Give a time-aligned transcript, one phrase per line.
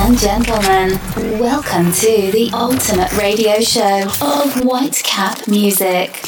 [0.00, 0.90] and gentlemen,
[1.40, 6.22] welcome to the ultimate radio show of Whitecap Music.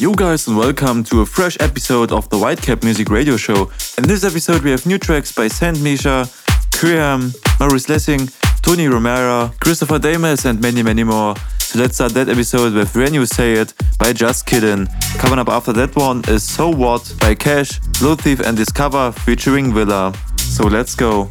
[0.00, 3.70] You guys and welcome to a fresh episode of the Whitecap Music Radio Show.
[3.98, 6.26] In this episode we have new tracks by Saint Misha,
[6.72, 8.26] Kriam, Maurice Lessing,
[8.62, 11.36] Tony Romera, Christopher Damas and many many more.
[11.58, 14.88] So let's start that episode with When You Say It by Just Kiddin.
[15.18, 19.74] Coming up after that one is So What by Cash, Low Thief and Discover featuring
[19.74, 20.14] Villa.
[20.38, 21.30] So let's go.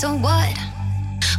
[0.00, 0.56] so what?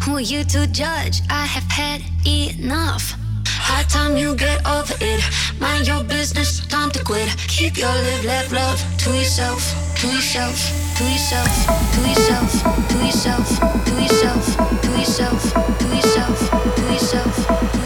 [0.04, 1.22] Who are you to judge?
[1.32, 3.16] I have had enough.
[3.48, 5.20] High time you get over it.
[5.60, 7.28] Mind your business, time to quit.
[7.48, 9.64] Keep your live, laugh, love to yourself,
[10.02, 10.58] to yourself,
[10.98, 11.52] to yourself,
[11.94, 12.52] to yourself,
[12.90, 13.48] to yourself,
[13.86, 14.46] to yourself,
[14.82, 15.42] to yourself,
[15.80, 17.81] to yourself, to yourself, to yourself.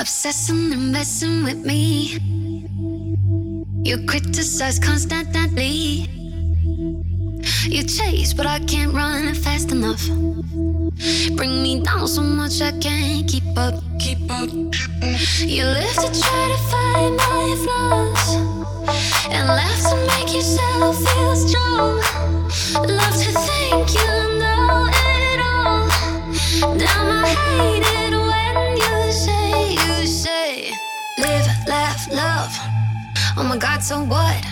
[0.00, 2.18] Obsessing and messing with me.
[3.84, 6.08] You criticize constantly.
[7.64, 10.02] You chase, but I can't run fast enough.
[11.36, 13.74] Bring me down so much I can't keep up.
[13.98, 14.50] Keep up.
[15.38, 18.34] You live to try to find my flaws,
[19.34, 21.96] and laugh to make yourself feel strong.
[22.88, 25.82] Love to think you know it all.
[26.78, 26.99] Damn,
[27.58, 30.72] waited when you say, you say,
[31.18, 32.52] live, laugh, love.
[33.36, 34.44] Oh my god, so what?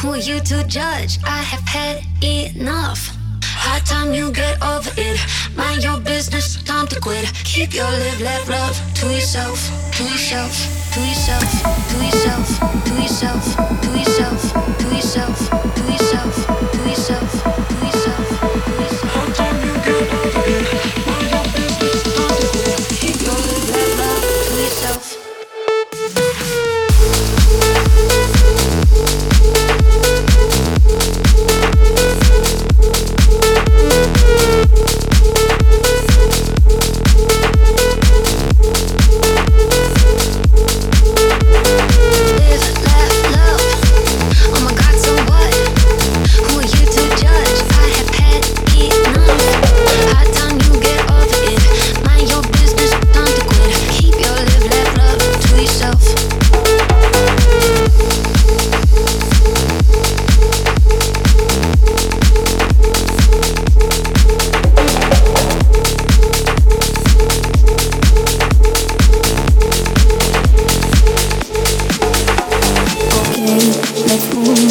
[0.00, 1.18] Who are you to judge?
[1.24, 3.16] I have had enough.
[3.44, 5.20] High time you get over it.
[5.56, 7.26] Mind your business, time to quit.
[7.44, 9.58] Keep your live, laugh, love to yourself,
[9.96, 10.52] to yourself,
[10.94, 11.48] to yourself,
[11.90, 12.56] to yourself,
[12.86, 13.42] to yourself,
[13.82, 14.50] to yourself.
[14.78, 16.59] To yourself.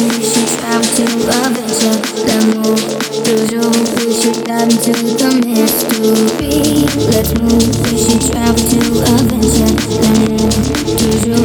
[0.02, 2.62] musisz tam chyba wyszedł temu
[3.24, 6.12] Dużo to tam tylko mystery
[7.10, 10.48] Let's move, musisz tam chyba wyszedł temu
[10.86, 11.40] Dużo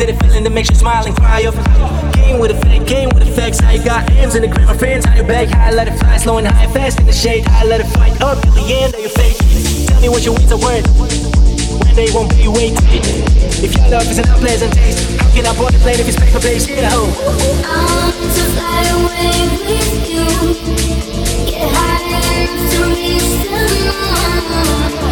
[0.00, 1.54] lack of a feeling that makes you smile and cry off.
[2.14, 3.60] Game with effect, game with effects.
[3.60, 5.04] You got M's in the grip, my friends.
[5.04, 7.44] How you back, high, let it fly, slow and high, fast in the shade.
[7.46, 9.36] High, let it fight up till the end of your fate.
[9.86, 10.86] Tell me what your wings are worth.
[11.84, 12.78] When they won't be waiting.
[13.62, 16.18] If your love is an unpleasant taste, how can I board the plane if it's
[16.18, 16.68] paper based?
[16.68, 17.10] Get a hoe.
[17.62, 20.26] I want to fly away with you.
[21.46, 23.50] Get high enough to reach the
[24.98, 25.03] moon.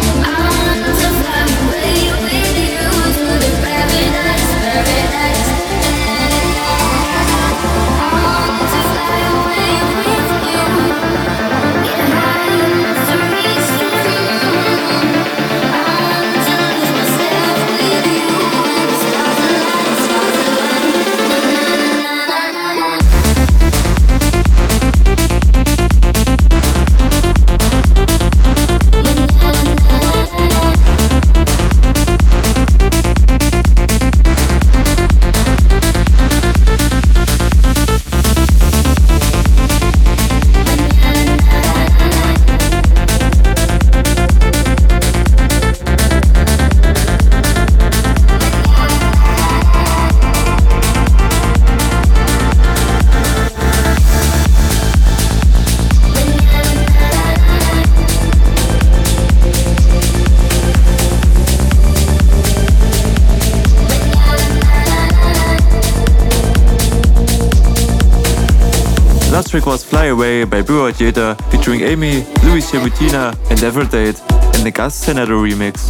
[70.13, 74.21] Away by Buat Jeda featuring Amy, Louis Chebutina and Everdate
[74.53, 75.89] in the Gas Senator remix.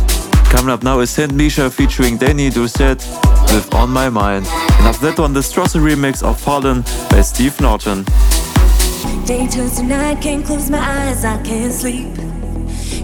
[0.49, 3.03] Coming up now is Saint Misha featuring Danny Doucette
[3.51, 4.45] with On My Mind.
[4.47, 8.05] And after that one, the Strasser remix of Fallen by Steve Norton.
[9.27, 9.67] Day to
[10.21, 12.15] can't close my eyes, I can't sleep.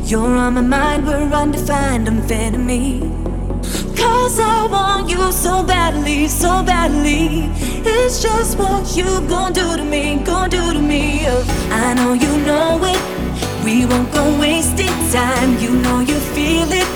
[0.07, 3.01] You're on my mind, we're undefined, to me.
[3.99, 7.51] Cause I want you so badly, so badly.
[7.85, 11.25] It's just what you gon' do to me, gon' do to me.
[11.27, 11.43] Oh.
[11.71, 12.99] I know you know it.
[13.63, 15.57] We won't go wasting time.
[15.59, 16.87] You know you feel it.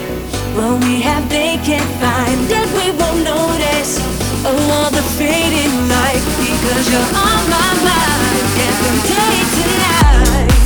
[0.56, 4.00] What we have, they can't find, That we won't notice.
[4.46, 10.63] Oh, all the fading light, because you're on my mind every day tonight.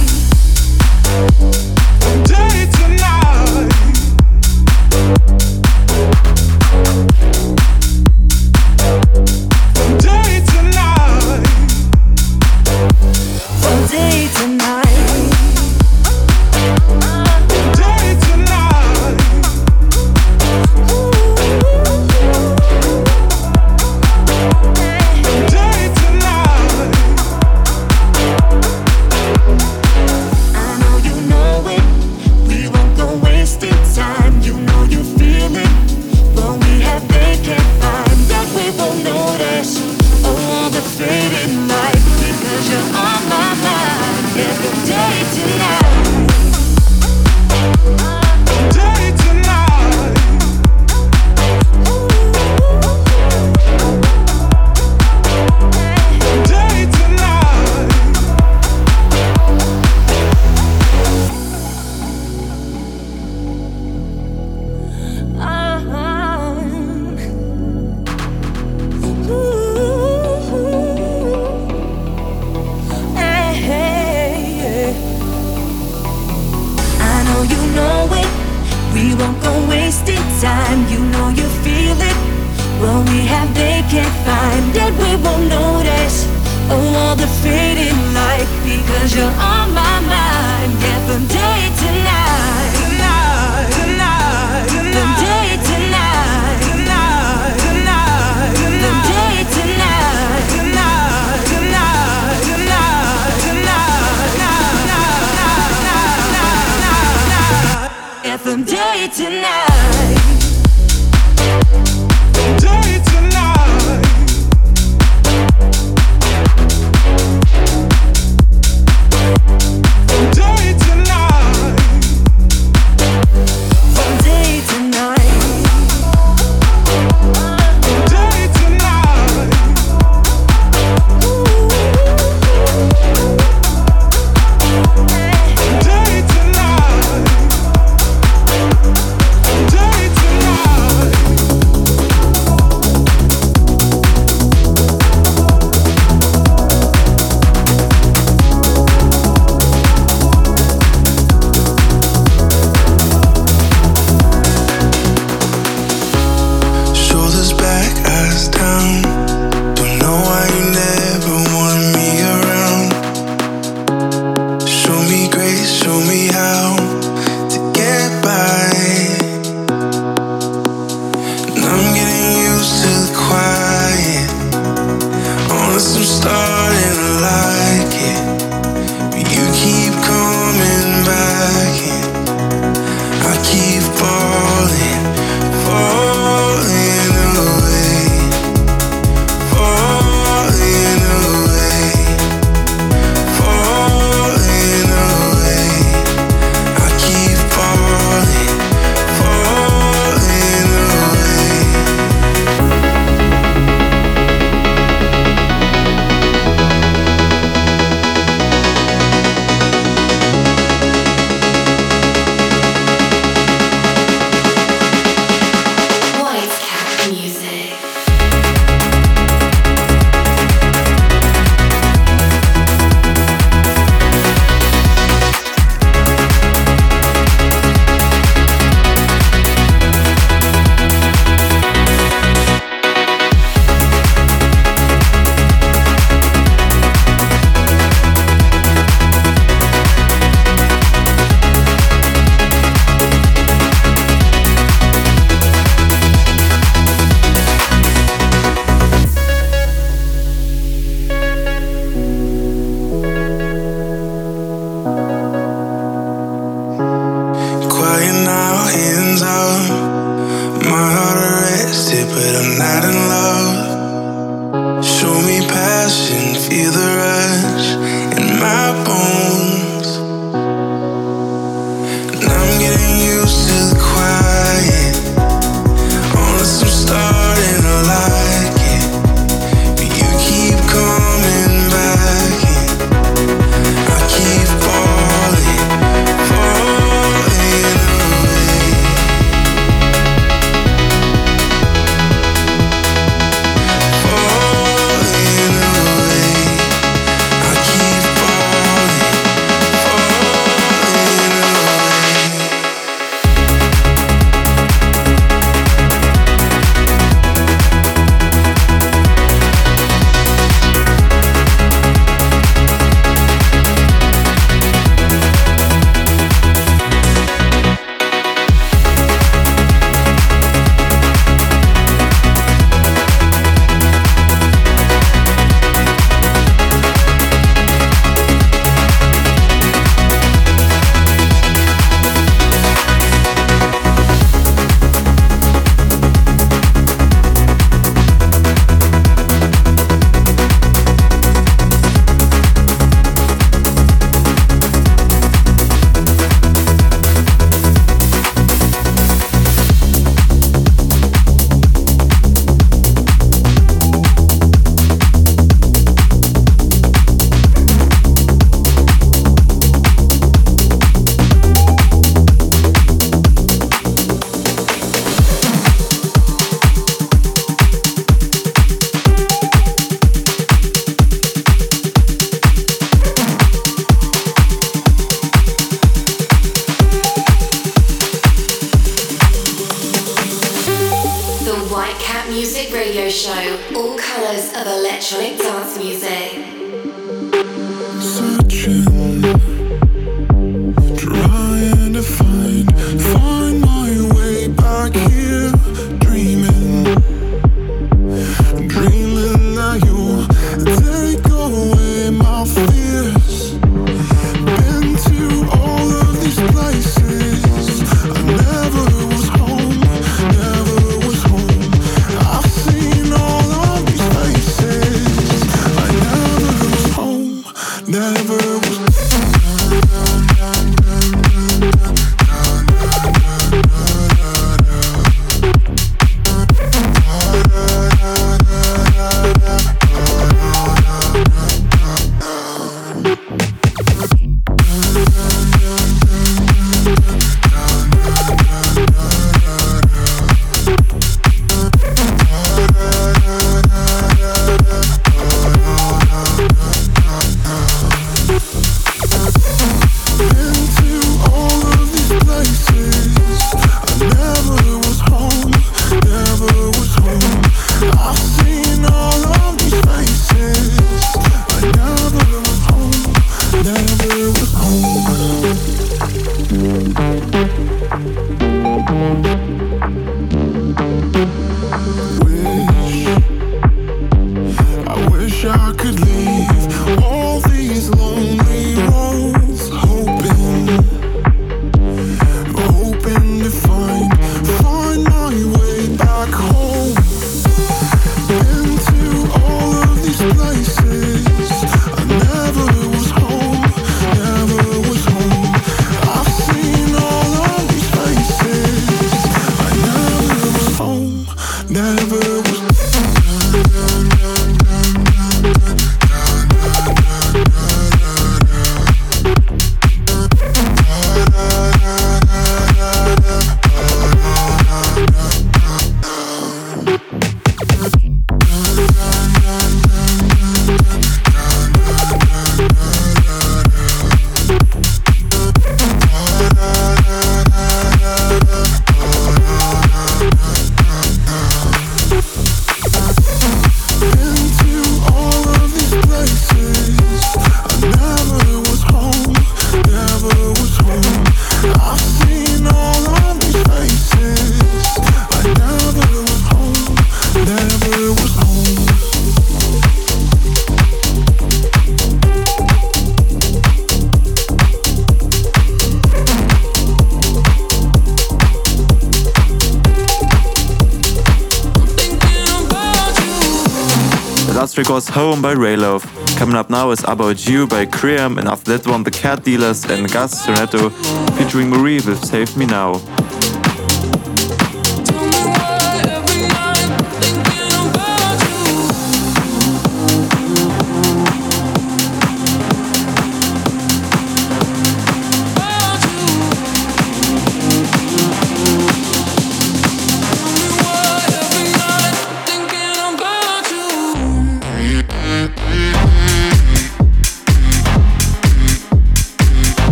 [564.65, 566.03] Track was Home by Raylove.
[566.35, 569.85] Coming up now is About You by Cream, and after that one, The Cat Dealers
[569.85, 570.89] and Gus Soneto
[571.37, 572.93] featuring Marie with Save Me Now.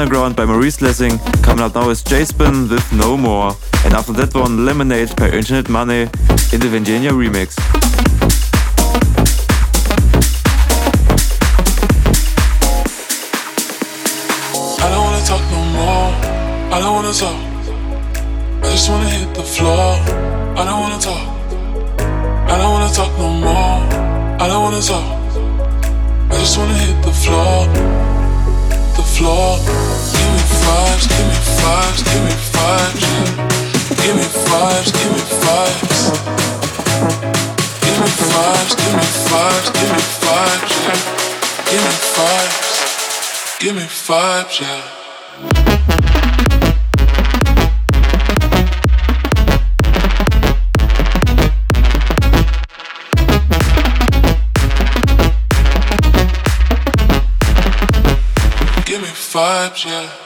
[0.00, 1.20] Underground by Maurice Lessing.
[1.40, 3.56] Coming up now is J-Spin with No More.
[3.84, 6.10] And after that one, Lemonade by Internet Money
[6.52, 7.54] in the Virginia remix.
[14.82, 16.10] I don't wanna talk no more.
[16.74, 17.38] I don't wanna talk.
[18.64, 19.94] I just wanna hit the floor.
[20.58, 21.24] I don't wanna talk.
[22.50, 23.78] I don't wanna talk no more.
[24.42, 25.06] I don't wanna talk.
[26.32, 28.03] I just wanna hit the floor
[29.16, 29.58] floor.
[29.58, 33.04] Give me vibes, give me vibes, give me vibes.
[34.02, 36.00] Give me vibes, give me vibes.
[37.84, 40.74] Give me vibes, give me vibes, give me vibes.
[41.70, 42.68] Give me vibes,
[43.60, 46.23] give me vibes, yeah.
[59.34, 60.23] Vibes, yeah.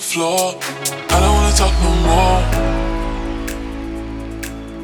[0.00, 0.54] Floor.
[1.10, 2.40] I don't wanna talk no more.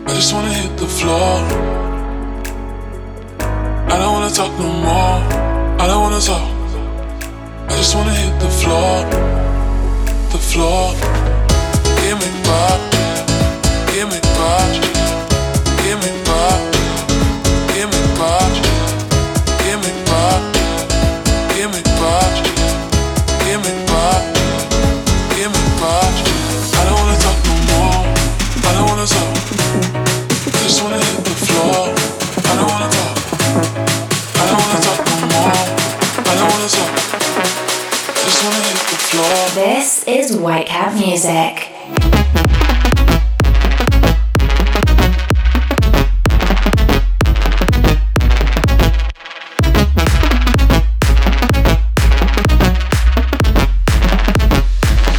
[0.06, 1.40] I just wanna hit the floor.
[3.92, 5.18] I don't wanna talk no more.
[5.80, 6.48] I don't wanna talk.
[7.68, 9.04] I just wanna hit the floor.
[10.32, 10.92] The floor.
[12.02, 12.85] Give me back.
[40.06, 41.68] Is Whitecap Music.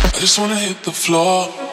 [0.06, 1.67] I just wanna hit the floor.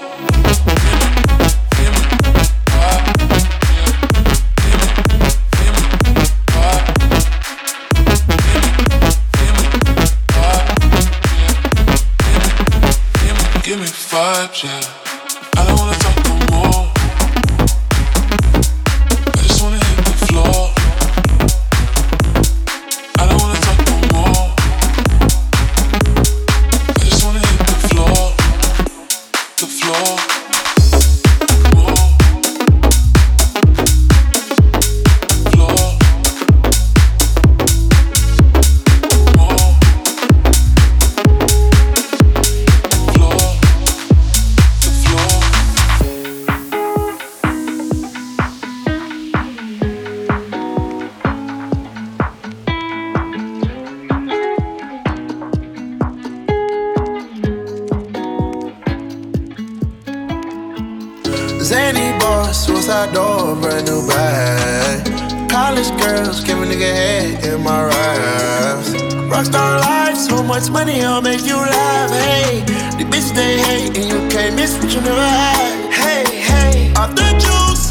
[66.35, 68.91] Girls, give a nigga head in my raps.
[69.31, 72.11] Rockstar life, so much money, I'll make you laugh.
[72.11, 72.61] Hey,
[72.99, 75.93] the bitch they hate, and you can't miss what you never had.
[75.93, 77.91] Hey, hey, off the juice,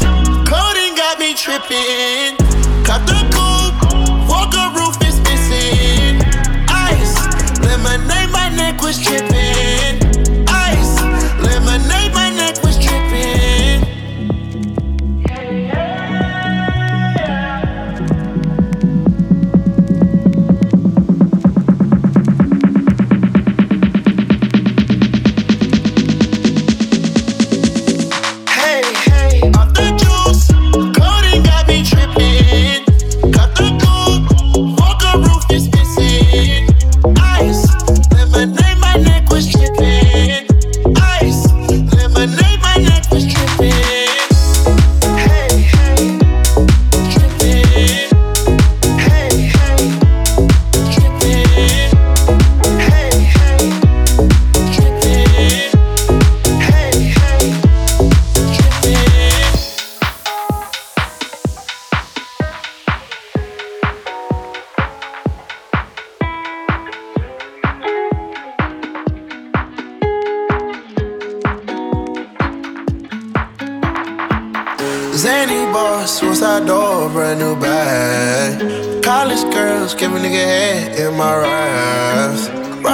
[0.50, 2.36] coding got me tripping.
[2.84, 6.20] Cut the coupe, walker roof is missing.
[6.68, 7.16] Ice,
[7.60, 9.33] lemonade, my neck was tripping.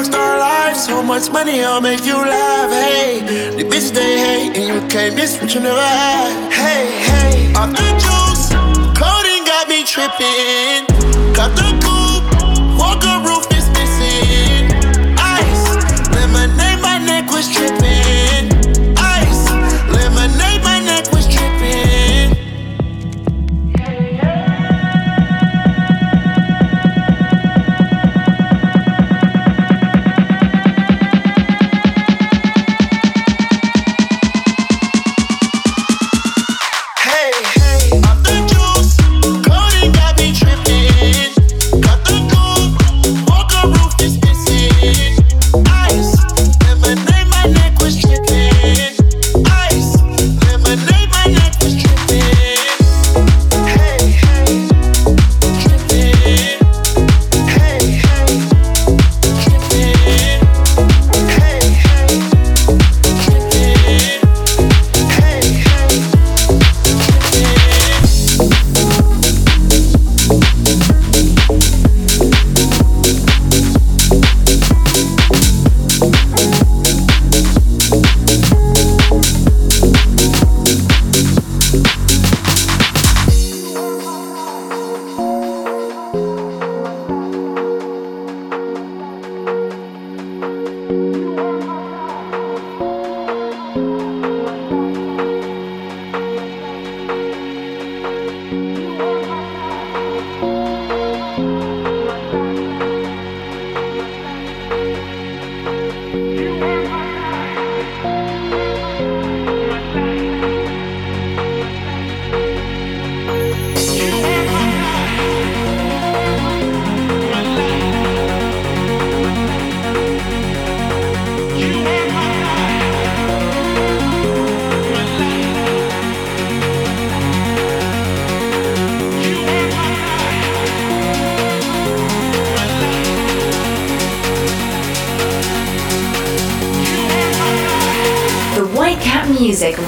[0.01, 2.73] Rockstar life, so much money, I'll make you laugh.
[2.73, 3.21] Hey,
[3.55, 6.51] the bitch they hate, and you can't miss what you never had.
[6.51, 8.49] Hey, hey, off the juice,
[8.97, 10.87] coding got me tripping.
[11.37, 11.70] Cut the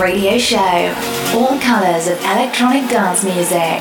[0.03, 0.59] Radio Show.
[1.32, 3.80] All colors of electronic dance music.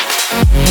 [0.33, 0.61] was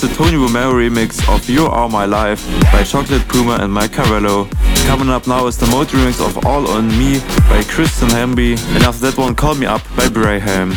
[0.00, 4.48] the Tony Romera remix of You Are My Life by Chocolate Puma and Mike Carello.
[4.86, 7.18] Coming up now is the mode remix of All On Me
[7.50, 10.70] by Kristen Hamby, and after that one Call Me Up by Braham.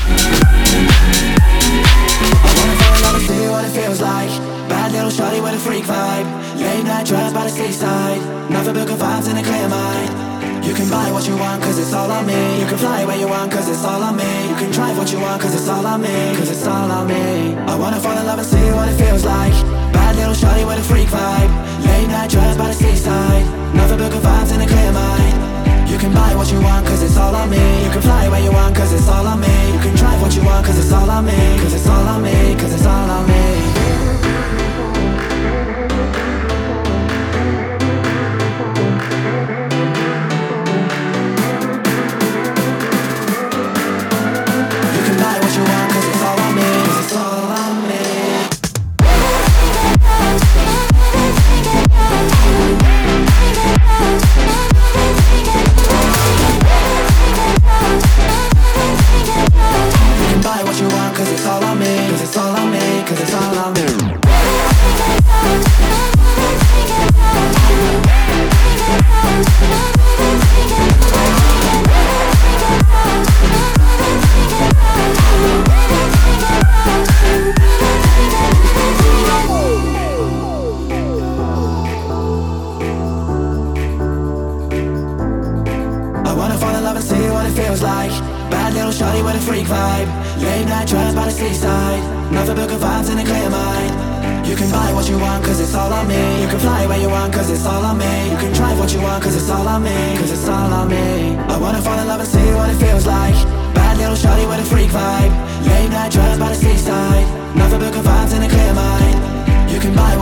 [6.57, 8.21] Late night drive by the seaside
[8.51, 10.22] vibes in a clear mind
[10.73, 12.59] you can buy what you want cause it's all on me.
[12.59, 14.25] You can fly where you want cause it's all on me.
[14.49, 17.05] You can drive what you want cause it's all on me Cause it's all on
[17.05, 17.53] me.
[17.69, 19.53] I wanna fall in love and see what it feels like.
[19.93, 21.51] Bad little shawty with a freak vibe.
[21.85, 23.45] Late night drive by the seaside.
[23.75, 25.37] Nothing but good vibes in a clear mind.
[25.87, 27.61] You can buy what you want cause it's all on me.
[27.85, 29.53] You can fly where you want cause it's all on me.
[29.73, 32.23] You can drive what you want cause it's all on me Cause it's all on
[32.23, 33.72] me, cause it's all on me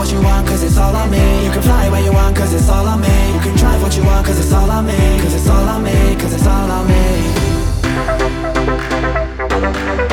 [0.02, 1.44] what you want cause it's all on me.
[1.44, 3.34] You can fly where you want cause it's all on me.
[3.34, 5.20] You can drive what you want cause it's all on me.
[5.20, 6.88] Cause it's all on me, cause it's all on
[10.08, 10.11] me.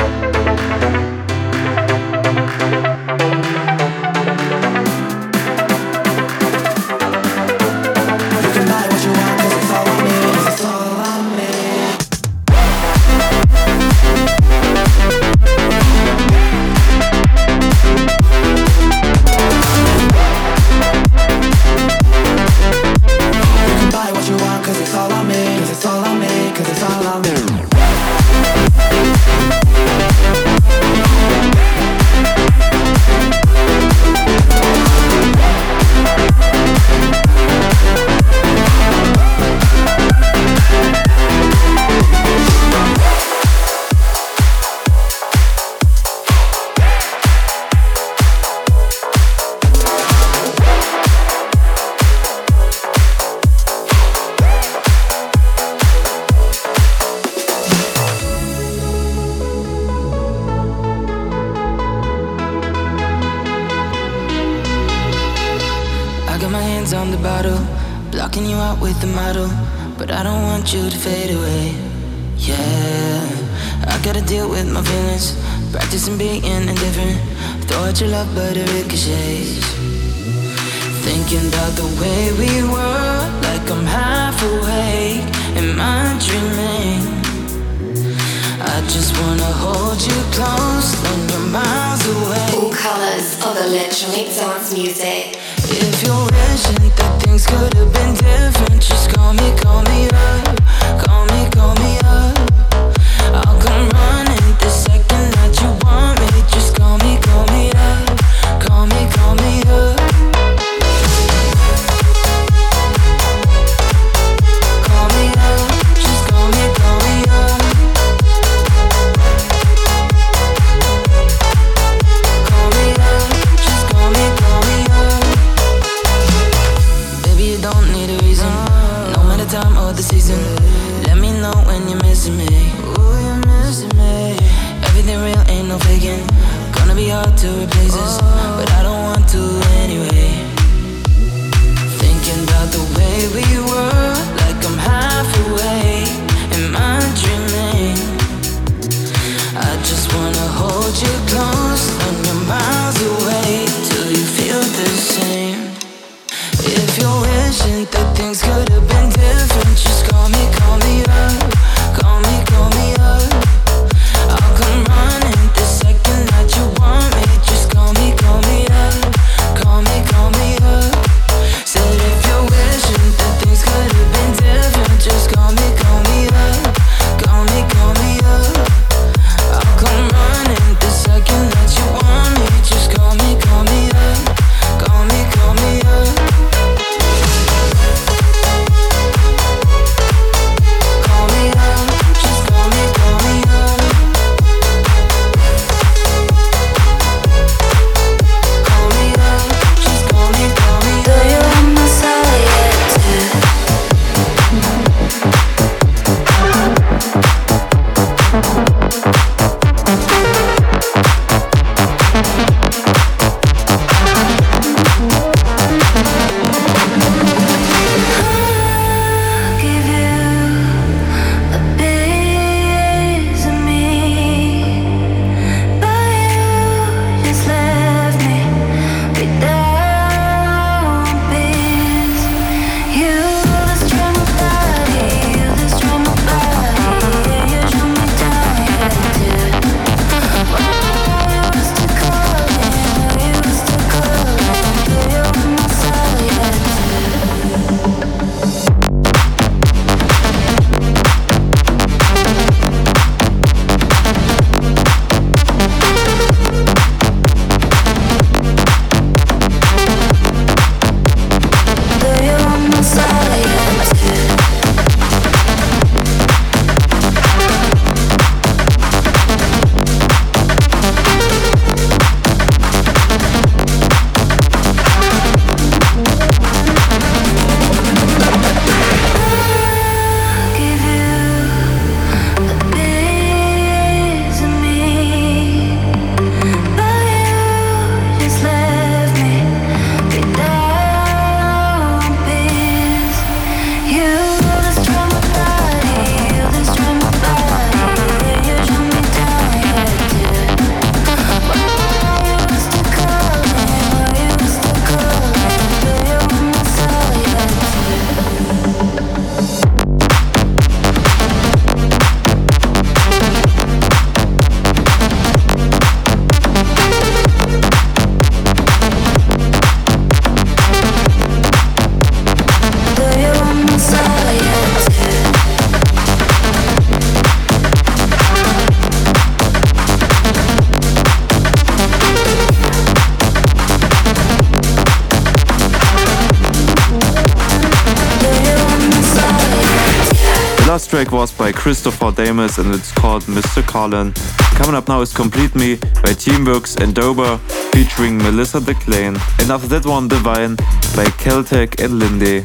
[340.90, 343.64] Track was by Christopher Damus and it's called Mr.
[343.64, 344.12] Carlin.
[344.56, 347.38] Coming up now is Complete Me by Teamworx and Dober
[347.72, 349.14] featuring Melissa DeClain.
[349.40, 350.56] And after that one, Divine
[350.96, 352.44] by Keltec and Lindy.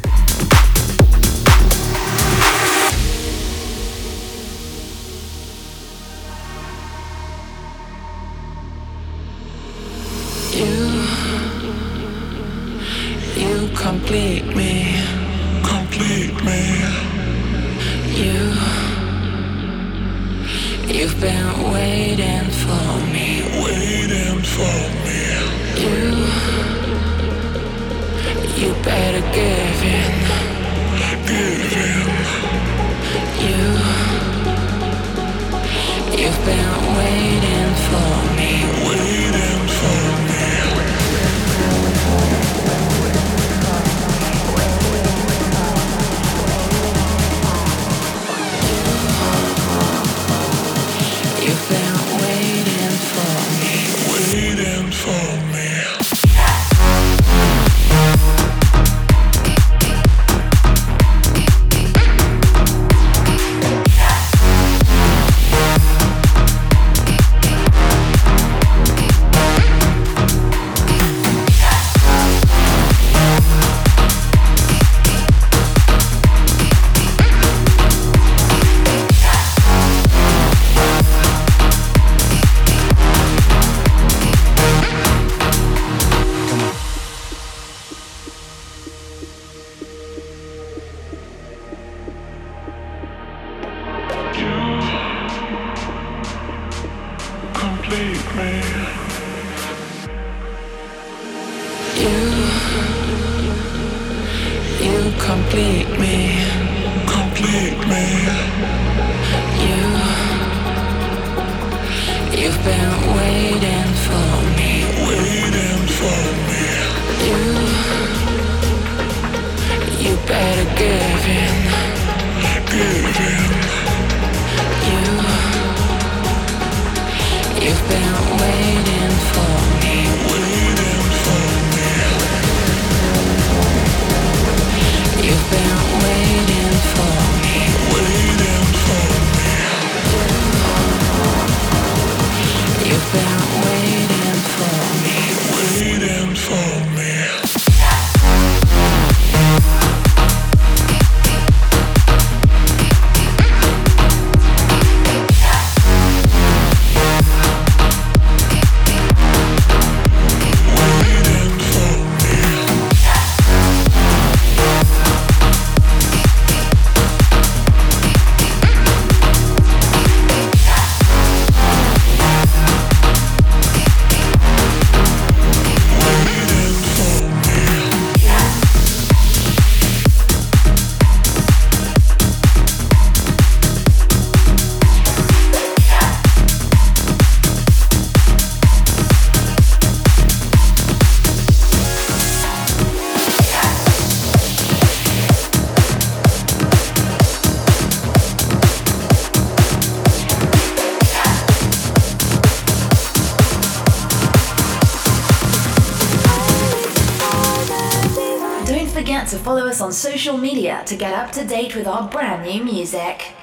[209.82, 213.34] On social media to get up to date with our brand new music.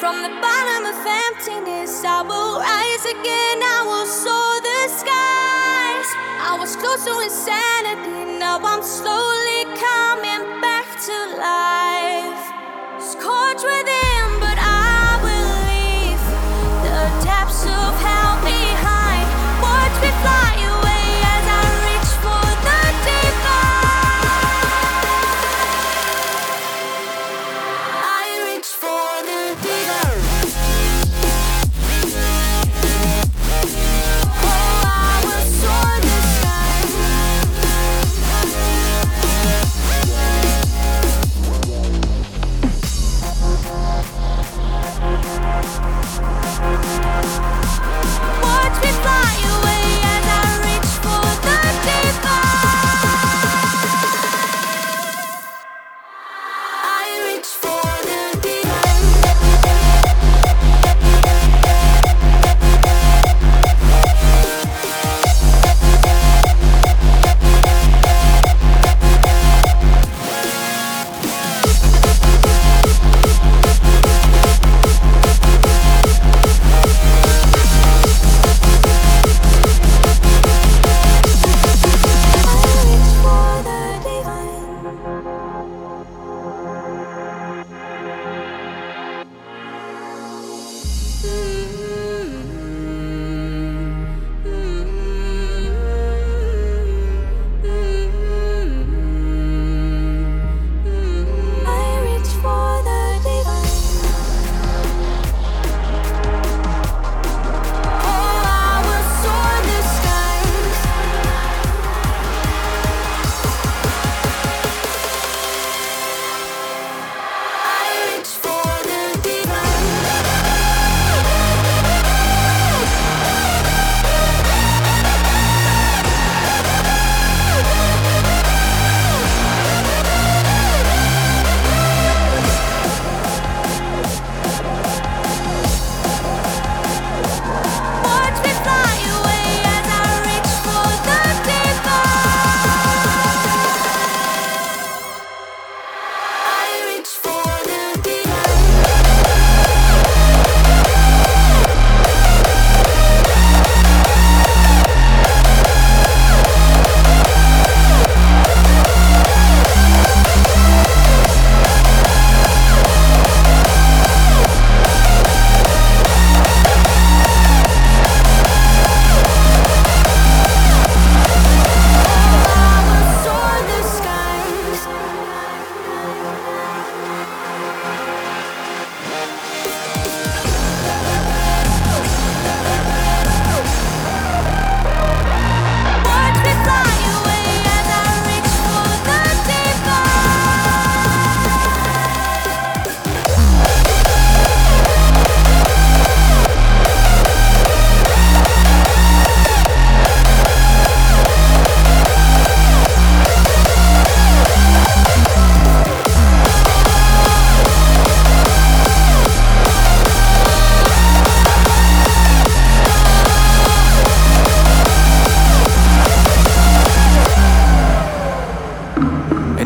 [0.00, 3.62] From the bottom of emptiness, I will rise again.
[3.62, 6.08] I will soar the skies.
[6.46, 12.44] I was close to insanity, now I'm slowly coming back to life.
[13.00, 14.03] Scorched within,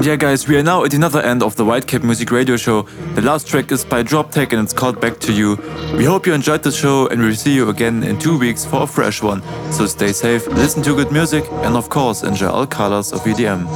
[0.09, 2.80] yeah guys, we are now at another end of the Whitecap Music Radio Show.
[3.14, 5.56] The last track is by Drop Tech and it's called Back to You.
[5.98, 8.84] We hope you enjoyed the show and we'll see you again in two weeks for
[8.84, 9.42] a fresh one.
[9.70, 13.66] So stay safe, listen to good music and of course enjoy all colors of EDM.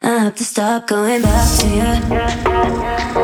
[0.00, 3.17] I have to stop going back to you.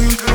[0.00, 0.31] you.